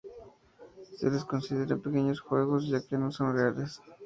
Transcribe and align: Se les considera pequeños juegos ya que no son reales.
Se 0.97 1.11
les 1.11 1.23
considera 1.23 1.77
pequeños 1.77 2.21
juegos 2.21 2.67
ya 2.67 2.81
que 2.81 2.97
no 2.97 3.11
son 3.11 3.35
reales. 3.37 3.79